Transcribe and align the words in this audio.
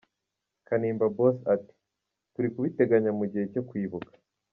Kanimba 0.67 1.05
Boss 1.15 1.37
ati 1.55 1.75
“Turi 2.33 2.47
kubiteganya 2.53 3.11
mu 3.19 3.25
gihe 3.31 3.45
cyo 3.53 3.61
kwibuka. 3.69 4.13